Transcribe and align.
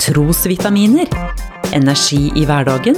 Trosvitaminer. 0.00 1.08
Energi 1.76 2.30
i 2.32 2.46
hverdagen. 2.48 2.96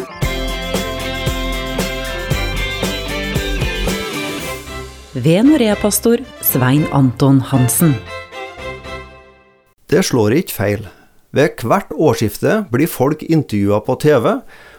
Ved 5.12 5.48
Norea-pastor 5.48 6.22
Svein 6.46 6.86
Anton 6.94 7.40
Hansen. 7.50 7.96
Det 9.90 10.04
slår 10.06 10.38
ikke 10.44 10.54
feil. 10.60 10.86
Ved 11.34 11.66
hvert 11.66 11.90
årsskifte 11.90 12.60
blir 12.70 12.86
folk 12.86 13.26
intervjua 13.26 13.82
på 13.82 13.98
TV 13.98 14.30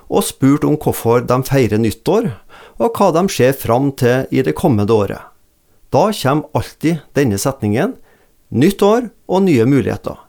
og 0.08 0.24
spurt 0.24 0.64
om 0.64 0.80
hvorfor 0.80 1.28
de 1.28 1.44
feirer 1.44 1.84
nyttår, 1.84 2.32
og 2.80 2.96
hva 2.96 3.12
de 3.20 3.28
ser 3.36 3.52
fram 3.52 3.92
til 4.00 4.32
i 4.32 4.48
det 4.48 4.56
kommende 4.56 4.96
året. 4.96 5.20
Da 5.92 6.08
kommer 6.16 6.48
alltid 6.56 7.04
denne 7.20 7.36
setningen 7.36 7.98
nytt 8.48 8.80
år 8.80 9.12
og 9.28 9.44
nye 9.44 9.68
muligheter. 9.68 10.24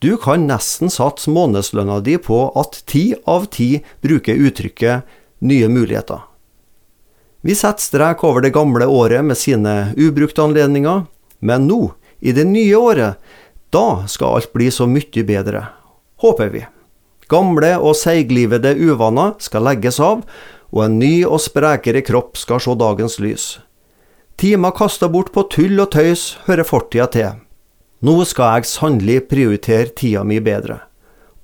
Du 0.00 0.16
kan 0.16 0.46
nesten 0.48 0.88
satse 0.88 1.28
månedslønna 1.28 1.98
di 2.00 2.16
på 2.16 2.46
at 2.56 2.78
ti 2.88 3.12
av 3.28 3.50
ti 3.52 3.82
bruker 4.00 4.38
uttrykket 4.48 5.16
nye 5.44 5.68
muligheter. 5.68 6.22
Vi 7.44 7.52
setter 7.56 7.84
strek 7.84 8.24
over 8.24 8.40
det 8.40 8.54
gamle 8.56 8.88
året 8.88 9.24
med 9.24 9.36
sine 9.36 9.92
ubrukte 10.00 10.40
anledninger, 10.44 11.04
men 11.44 11.68
nå, 11.68 11.92
i 12.20 12.32
det 12.32 12.46
nye 12.48 12.76
året, 12.76 13.20
da 13.72 14.06
skal 14.08 14.38
alt 14.38 14.52
bli 14.56 14.70
så 14.72 14.88
mye 14.88 15.24
bedre. 15.28 15.66
Håper 16.24 16.48
vi. 16.52 16.64
Gamle 17.28 17.74
og 17.76 17.92
seiglivede 17.96 18.72
uvaner 18.80 19.36
skal 19.40 19.68
legges 19.68 20.00
av, 20.00 20.24
og 20.72 20.84
en 20.84 20.98
ny 21.00 21.26
og 21.28 21.40
sprekere 21.44 22.00
kropp 22.06 22.40
skal 22.40 22.60
se 22.64 22.72
dagens 22.72 23.20
lys. 23.20 23.46
Timer 24.40 24.72
kasta 24.72 25.12
bort 25.12 25.32
på 25.36 25.44
tull 25.52 25.76
og 25.76 25.92
tøys 25.92 26.38
hører 26.48 26.64
fortida 26.64 27.08
til. 27.12 27.30
Nå 28.00 28.14
skal 28.24 28.56
jeg 28.56 28.70
sannelig 28.70 29.18
prioritere 29.28 29.92
tida 29.92 30.22
mi 30.24 30.38
bedre. 30.40 30.78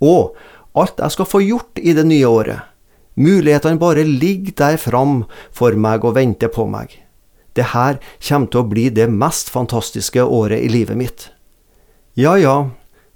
Og 0.00 0.36
alt 0.76 1.00
jeg 1.02 1.12
skal 1.12 1.28
få 1.28 1.42
gjort 1.44 1.80
i 1.80 1.92
det 1.96 2.06
nye 2.08 2.28
året. 2.28 2.72
Mulighetene 3.16 3.80
bare 3.80 4.04
ligger 4.04 4.56
der 4.56 4.80
fram 4.80 5.22
for 5.52 5.76
meg 5.76 6.04
og 6.04 6.16
venter 6.16 6.52
på 6.52 6.66
meg. 6.68 6.92
Det 7.56 7.72
her 7.72 7.96
kommer 8.28 8.50
til 8.52 8.60
å 8.60 8.68
bli 8.68 8.88
det 8.92 9.08
mest 9.08 9.48
fantastiske 9.52 10.20
året 10.20 10.60
i 10.64 10.68
livet 10.68 10.96
mitt. 11.00 11.30
Ja 12.16 12.36
ja, 12.40 12.56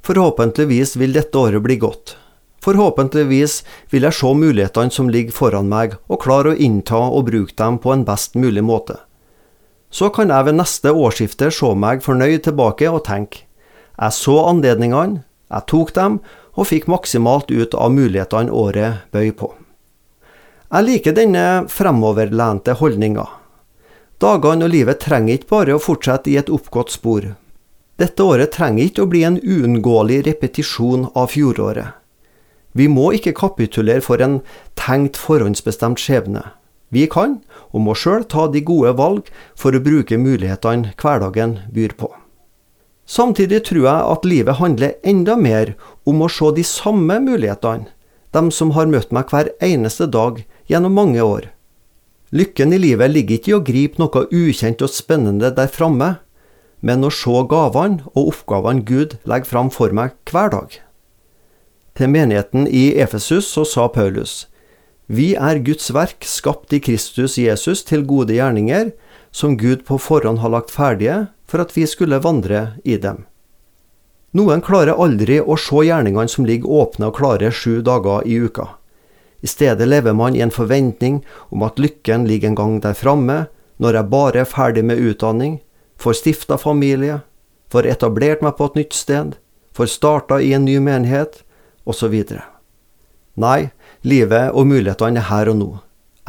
forhåpentligvis 0.05 0.97
vil 1.01 1.13
dette 1.17 1.37
året 1.37 1.65
bli 1.65 1.77
godt. 1.81 2.17
Forhåpentligvis 2.65 3.63
vil 3.93 4.05
jeg 4.05 4.17
se 4.17 4.33
mulighetene 4.37 4.93
som 4.93 5.09
ligger 5.09 5.37
foran 5.37 5.69
meg, 5.69 5.97
og 6.09 6.21
klare 6.25 6.53
å 6.53 6.61
innta 6.61 7.01
og 7.09 7.29
bruke 7.29 7.57
dem 7.57 7.79
på 7.81 7.93
en 7.93 8.05
best 8.09 8.37
mulig 8.37 8.65
måte. 8.65 8.99
Så 9.91 10.11
kan 10.15 10.31
jeg 10.31 10.47
ved 10.47 10.59
neste 10.59 10.93
årsskifte 10.95 11.51
se 11.55 11.73
meg 11.75 12.05
fornøyd 12.05 12.45
tilbake 12.47 12.91
og 12.91 13.05
tenke, 13.09 13.45
jeg 14.01 14.17
så 14.17 14.37
anledningene, 14.49 15.25
jeg 15.51 15.67
tok 15.69 15.91
dem, 15.97 16.21
og 16.55 16.69
fikk 16.71 16.87
maksimalt 16.91 17.51
ut 17.51 17.75
av 17.75 17.93
mulighetene 17.93 18.55
året 18.55 19.03
bøy 19.13 19.33
på. 19.37 19.51
Jeg 20.71 20.87
liker 20.87 21.15
denne 21.17 21.45
fremoverlente 21.69 22.77
holdninga. 22.79 23.27
Dagene 24.23 24.67
og 24.69 24.73
livet 24.73 25.01
trenger 25.03 25.39
ikke 25.39 25.51
bare 25.51 25.75
å 25.75 25.83
fortsette 25.83 26.31
i 26.31 26.37
et 26.39 26.53
oppgått 26.53 26.93
spor. 26.95 27.33
Dette 28.01 28.25
året 28.25 28.53
trenger 28.55 28.87
ikke 28.87 29.05
å 29.05 29.11
bli 29.11 29.25
en 29.27 29.41
uunngåelig 29.41 30.23
repetisjon 30.29 31.09
av 31.13 31.33
fjoråret. 31.35 31.97
Vi 32.73 32.87
må 32.87 33.11
ikke 33.17 33.35
kapitulere 33.35 34.05
for 34.05 34.23
en 34.23 34.39
tenkt 34.79 35.19
forhåndsbestemt 35.19 35.99
skjebne. 35.99 36.45
Vi 36.91 37.07
kan, 37.11 37.39
og 37.71 37.85
må 37.87 37.95
sjøl 37.95 38.25
ta 38.27 38.49
de 38.51 38.63
gode 38.67 38.97
valg 38.99 39.31
for 39.59 39.75
å 39.75 39.83
bruke 39.83 40.19
mulighetene 40.19 40.93
hverdagen 40.99 41.61
byr 41.71 41.95
på. 41.99 42.11
Samtidig 43.11 43.65
tror 43.67 43.87
jeg 43.87 44.11
at 44.15 44.27
livet 44.27 44.59
handler 44.61 44.99
enda 45.03 45.35
mer 45.39 45.75
om 46.07 46.23
å 46.23 46.29
se 46.31 46.51
de 46.55 46.63
samme 46.67 47.19
mulighetene, 47.23 47.89
dem 48.31 48.51
som 48.55 48.75
har 48.77 48.91
møtt 48.91 49.11
meg 49.15 49.31
hver 49.31 49.51
eneste 49.63 50.07
dag 50.07 50.45
gjennom 50.71 50.95
mange 50.95 51.23
år. 51.23 51.49
Lykken 52.31 52.71
i 52.73 52.79
livet 52.79 53.11
ligger 53.11 53.41
ikke 53.41 53.51
i 53.51 53.57
å 53.57 53.65
gripe 53.67 53.99
noe 53.99 54.27
ukjent 54.31 54.83
og 54.87 54.93
spennende 54.95 55.51
der 55.55 55.71
framme, 55.71 56.21
men 56.81 57.03
å 57.03 57.11
se 57.11 57.43
gavene 57.51 58.07
og 58.15 58.31
oppgavene 58.31 58.87
Gud 58.87 59.19
legger 59.27 59.51
fram 59.51 59.71
for 59.75 59.91
meg 59.91 60.15
hver 60.31 60.55
dag. 60.55 60.79
Til 61.99 62.15
menigheten 62.15 62.69
i 62.71 62.93
Efesus 63.03 63.51
så 63.51 63.67
sa 63.67 63.89
Paulus, 63.91 64.47
Vi 65.11 65.33
er 65.35 65.59
Guds 65.67 65.89
verk, 65.91 66.23
skapt 66.23 66.71
i 66.71 66.79
Kristus 66.79 67.35
Jesus 67.35 67.81
til 67.83 68.05
gode 68.07 68.37
gjerninger, 68.37 68.93
som 69.35 69.57
Gud 69.59 69.81
på 69.89 69.97
forhånd 69.99 70.39
har 70.39 70.53
lagt 70.55 70.71
ferdige 70.71 71.25
for 71.51 71.59
at 71.65 71.73
vi 71.75 71.83
skulle 71.91 72.21
vandre 72.23 72.77
i 72.87 72.95
dem. 72.95 73.25
Noen 74.39 74.63
klarer 74.63 74.95
aldri 74.95 75.41
å 75.43 75.57
se 75.59 75.83
gjerningene 75.89 76.31
som 76.31 76.47
ligger 76.47 76.71
åpne 76.85 77.09
og 77.09 77.19
klare 77.19 77.51
sju 77.51 77.81
dager 77.83 78.23
i 78.23 78.37
uka. 78.39 78.69
I 79.43 79.51
stedet 79.51 79.89
lever 79.91 80.15
man 80.15 80.39
i 80.39 80.45
en 80.47 80.55
forventning 80.55 81.25
om 81.51 81.67
at 81.67 81.83
lykken 81.83 82.29
ligger 82.31 82.53
en 82.53 82.61
gang 82.63 82.79
der 82.87 82.95
framme, 82.95 83.41
når 83.83 83.99
jeg 83.99 84.11
bare 84.15 84.45
er 84.45 84.53
ferdig 84.53 84.87
med 84.87 85.03
utdanning, 85.03 85.59
får 85.99 86.21
stifta 86.21 86.55
familie, 86.55 87.19
får 87.75 87.91
etablert 87.97 88.47
meg 88.47 88.55
på 88.55 88.71
et 88.71 88.79
nytt 88.85 88.95
sted, 88.95 89.35
får 89.75 89.91
starta 89.91 90.39
i 90.39 90.55
en 90.55 90.71
ny 90.71 90.79
menighet, 90.79 91.43
osv. 91.83 92.15
Nei, 93.37 93.71
livet 94.03 94.51
og 94.55 94.67
mulighetene 94.67 95.21
er 95.21 95.29
her 95.31 95.51
og 95.53 95.59
nå. 95.61 95.71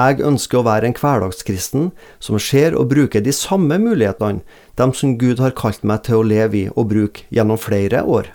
Jeg 0.02 0.24
ønsker 0.26 0.62
å 0.62 0.66
være 0.66 0.88
en 0.90 0.98
hverdagskristen 0.98 1.90
som 2.24 2.40
ser 2.42 2.76
og 2.78 2.90
bruker 2.94 3.22
de 3.22 3.34
samme 3.36 3.78
mulighetene, 3.82 4.42
dem 4.80 4.94
som 4.98 5.18
Gud 5.22 5.42
har 5.44 5.54
kalt 5.58 5.84
meg 5.84 6.06
til 6.08 6.22
å 6.22 6.28
leve 6.28 6.58
i 6.58 6.64
og 6.72 6.90
bruke 6.94 7.28
gjennom 7.30 7.60
flere 7.62 8.02
år. 8.02 8.32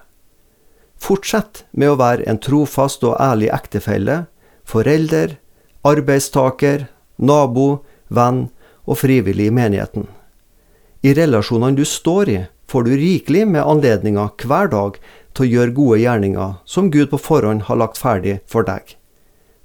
Fortsett 0.97 1.65
med 1.73 1.93
å 1.93 1.99
være 2.01 2.27
en 2.31 2.39
trofast 2.41 3.05
og 3.05 3.19
ærlig 3.21 3.51
ektefelle, 3.53 4.27
forelder, 4.65 5.37
arbeidstaker, 5.87 6.87
nabo, 7.19 7.83
venn 8.09 8.47
og 8.87 9.01
frivillig 9.03 9.51
i 9.51 9.55
menigheten. 9.55 10.07
I 11.03 11.15
relasjonene 11.17 11.77
du 11.77 11.85
står 11.87 12.31
i, 12.33 12.39
får 12.67 12.87
du 12.87 12.95
rikelig 12.99 13.45
med 13.49 13.63
anledninger 13.63 14.47
hver 14.47 14.71
dag 14.73 14.97
til 15.37 15.47
å 15.47 15.51
gjøre 15.51 15.77
gode 15.77 16.01
gjerninger 16.01 16.57
som 16.65 16.89
Gud 16.91 17.11
på 17.13 17.21
forhånd 17.21 17.67
har 17.69 17.79
lagt 17.81 18.01
ferdig 18.01 18.39
for 18.49 18.67
deg. 18.67 18.97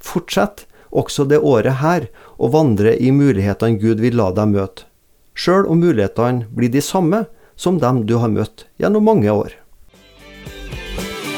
Fortsett 0.03 0.65
også 0.91 1.25
det 1.29 1.39
året 1.39 1.79
her 1.79 2.09
å 2.37 2.51
vandre 2.51 2.97
i 2.99 3.13
mulighetene 3.15 3.79
Gud 3.79 4.03
vil 4.03 4.17
la 4.19 4.31
deg 4.35 4.51
møte, 4.51 4.85
sjøl 5.33 5.69
om 5.71 5.79
mulighetene 5.79 6.49
blir 6.51 6.71
de 6.73 6.83
samme 6.83 7.25
som 7.55 7.79
dem 7.79 8.03
du 8.09 8.17
har 8.19 8.31
møtt 8.33 8.65
gjennom 8.81 9.07
mange 9.07 9.31
år. 9.31 9.55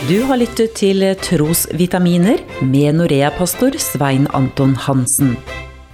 Du 0.03 0.17
har 0.27 0.35
lyttet 0.35 0.73
til 0.75 1.05
Trosvitaminer 1.23 2.41
med 2.59 2.97
Norea-pastor 2.99 3.77
Svein 3.79 4.27
Anton 4.35 4.75
Hansen. 4.75 5.37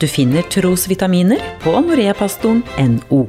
Du 0.02 0.08
finner 0.10 0.48
trosvitaminer 0.50 1.44
på 1.62 1.76
noreapastoren.no. 1.84 3.24